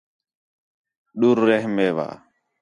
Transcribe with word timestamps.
ڈور 1.19 1.37
رہ 1.47 1.59
میوا 1.75 2.09